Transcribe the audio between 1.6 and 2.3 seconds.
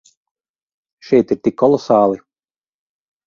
kolosāli.